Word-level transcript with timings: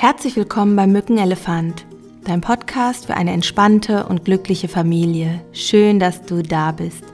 Herzlich 0.00 0.34
willkommen 0.34 0.76
beim 0.76 0.92
Mückenelefant, 0.92 1.84
dein 2.24 2.40
Podcast 2.40 3.04
für 3.04 3.18
eine 3.18 3.32
entspannte 3.32 4.06
und 4.06 4.24
glückliche 4.24 4.66
Familie. 4.66 5.42
Schön, 5.52 6.00
dass 6.00 6.24
du 6.24 6.42
da 6.42 6.72
bist. 6.72 7.04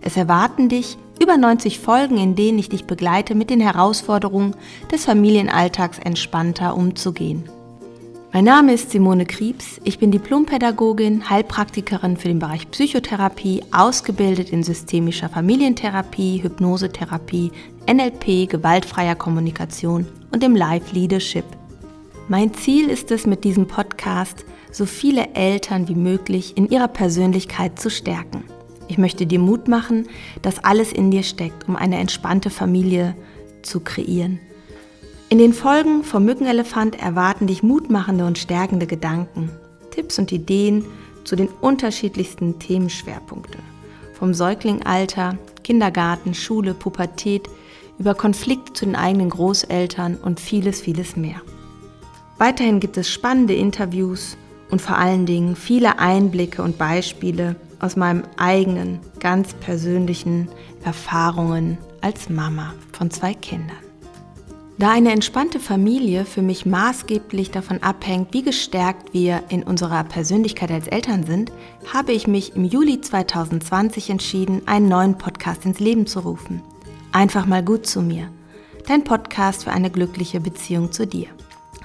Es 0.00 0.16
erwarten 0.16 0.68
dich 0.68 0.96
über 1.20 1.36
90 1.38 1.80
Folgen, 1.80 2.18
in 2.18 2.36
denen 2.36 2.60
ich 2.60 2.68
dich 2.68 2.84
begleite, 2.84 3.34
mit 3.34 3.50
den 3.50 3.60
Herausforderungen 3.60 4.54
des 4.92 5.06
Familienalltags 5.06 5.98
entspannter 5.98 6.76
umzugehen. 6.76 7.50
Mein 8.32 8.44
Name 8.44 8.74
ist 8.74 8.92
Simone 8.92 9.26
Kriebs, 9.26 9.80
ich 9.82 9.98
bin 9.98 10.12
Diplompädagogin, 10.12 11.28
Heilpraktikerin 11.28 12.16
für 12.16 12.28
den 12.28 12.38
Bereich 12.38 12.70
Psychotherapie, 12.70 13.64
ausgebildet 13.72 14.50
in 14.50 14.62
systemischer 14.62 15.28
Familientherapie, 15.28 16.44
Hypnosetherapie, 16.44 17.50
NLP, 17.92 18.48
gewaltfreier 18.48 19.16
Kommunikation 19.16 20.06
und 20.30 20.44
im 20.44 20.54
Life 20.54 20.94
Leadership. 20.94 21.44
Mein 22.28 22.52
Ziel 22.54 22.90
ist 22.90 23.12
es, 23.12 23.24
mit 23.24 23.44
diesem 23.44 23.68
Podcast 23.68 24.44
so 24.72 24.84
viele 24.84 25.34
Eltern 25.34 25.86
wie 25.86 25.94
möglich 25.94 26.56
in 26.56 26.68
ihrer 26.68 26.88
Persönlichkeit 26.88 27.78
zu 27.78 27.88
stärken. 27.88 28.42
Ich 28.88 28.98
möchte 28.98 29.26
dir 29.26 29.38
Mut 29.38 29.68
machen, 29.68 30.08
dass 30.42 30.64
alles 30.64 30.92
in 30.92 31.12
dir 31.12 31.22
steckt, 31.22 31.68
um 31.68 31.76
eine 31.76 31.98
entspannte 31.98 32.50
Familie 32.50 33.14
zu 33.62 33.78
kreieren. 33.78 34.40
In 35.28 35.38
den 35.38 35.52
Folgen 35.52 36.02
vom 36.02 36.24
Mückenelefant 36.24 37.00
erwarten 37.00 37.46
dich 37.46 37.62
mutmachende 37.62 38.26
und 38.26 38.38
stärkende 38.38 38.88
Gedanken, 38.88 39.48
Tipps 39.92 40.18
und 40.18 40.32
Ideen 40.32 40.84
zu 41.22 41.36
den 41.36 41.48
unterschiedlichsten 41.48 42.58
Themenschwerpunkte. 42.58 43.58
Vom 44.14 44.34
Säuglingalter, 44.34 45.38
Kindergarten, 45.62 46.34
Schule, 46.34 46.74
Pubertät, 46.74 47.48
über 48.00 48.16
Konflikte 48.16 48.72
zu 48.72 48.84
den 48.84 48.96
eigenen 48.96 49.30
Großeltern 49.30 50.16
und 50.16 50.40
vieles, 50.40 50.80
vieles 50.80 51.16
mehr. 51.16 51.40
Weiterhin 52.38 52.80
gibt 52.80 52.96
es 52.98 53.10
spannende 53.10 53.54
Interviews 53.54 54.36
und 54.70 54.82
vor 54.82 54.98
allen 54.98 55.24
Dingen 55.24 55.56
viele 55.56 55.98
Einblicke 55.98 56.62
und 56.62 56.76
Beispiele 56.76 57.56
aus 57.80 57.96
meinem 57.96 58.24
eigenen, 58.36 59.00
ganz 59.20 59.54
persönlichen 59.54 60.48
Erfahrungen 60.84 61.78
als 62.00 62.28
Mama 62.28 62.74
von 62.92 63.10
zwei 63.10 63.34
Kindern. 63.34 63.76
Da 64.78 64.90
eine 64.90 65.12
entspannte 65.12 65.58
Familie 65.58 66.26
für 66.26 66.42
mich 66.42 66.66
maßgeblich 66.66 67.50
davon 67.50 67.82
abhängt, 67.82 68.34
wie 68.34 68.42
gestärkt 68.42 69.14
wir 69.14 69.42
in 69.48 69.62
unserer 69.62 70.04
Persönlichkeit 70.04 70.70
als 70.70 70.86
Eltern 70.86 71.24
sind, 71.24 71.50
habe 71.94 72.12
ich 72.12 72.26
mich 72.26 72.54
im 72.54 72.66
Juli 72.66 73.00
2020 73.00 74.10
entschieden, 74.10 74.60
einen 74.66 74.88
neuen 74.88 75.16
Podcast 75.16 75.64
ins 75.64 75.80
Leben 75.80 76.06
zu 76.06 76.20
rufen. 76.20 76.60
Einfach 77.12 77.46
mal 77.46 77.64
gut 77.64 77.86
zu 77.86 78.02
mir. 78.02 78.28
Dein 78.86 79.02
Podcast 79.04 79.64
für 79.64 79.72
eine 79.72 79.90
glückliche 79.90 80.40
Beziehung 80.40 80.92
zu 80.92 81.06
dir. 81.06 81.28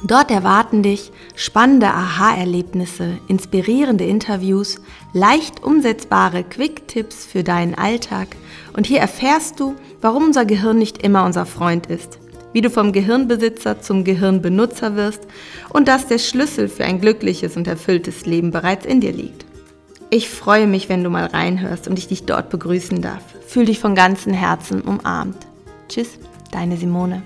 Dort 0.03 0.31
erwarten 0.31 0.81
dich 0.81 1.11
spannende 1.35 1.87
Aha-Erlebnisse, 1.87 3.19
inspirierende 3.27 4.03
Interviews, 4.03 4.81
leicht 5.13 5.63
umsetzbare 5.63 6.43
Quick-Tipps 6.43 7.25
für 7.25 7.43
deinen 7.43 7.75
Alltag 7.75 8.29
und 8.73 8.87
hier 8.87 8.99
erfährst 8.99 9.59
du, 9.59 9.75
warum 10.01 10.25
unser 10.25 10.45
Gehirn 10.45 10.79
nicht 10.79 11.03
immer 11.03 11.23
unser 11.23 11.45
Freund 11.45 11.85
ist, 11.85 12.17
wie 12.51 12.61
du 12.61 12.71
vom 12.71 12.93
Gehirnbesitzer 12.93 13.81
zum 13.81 14.03
Gehirnbenutzer 14.03 14.95
wirst 14.95 15.21
und 15.69 15.87
dass 15.87 16.07
der 16.07 16.17
Schlüssel 16.17 16.67
für 16.67 16.83
ein 16.83 16.99
glückliches 16.99 17.55
und 17.55 17.67
erfülltes 17.67 18.25
Leben 18.25 18.49
bereits 18.49 18.87
in 18.87 19.01
dir 19.01 19.13
liegt. 19.13 19.45
Ich 20.09 20.29
freue 20.29 20.67
mich, 20.67 20.89
wenn 20.89 21.03
du 21.03 21.11
mal 21.11 21.27
reinhörst 21.27 21.87
und 21.87 21.99
ich 21.99 22.07
dich 22.07 22.25
dort 22.25 22.49
begrüßen 22.49 23.01
darf. 23.01 23.23
Fühl 23.47 23.65
dich 23.65 23.79
von 23.79 23.93
ganzem 23.93 24.33
Herzen 24.33 24.81
umarmt. 24.81 25.37
Tschüss, 25.87 26.17
deine 26.51 26.75
Simone. 26.75 27.21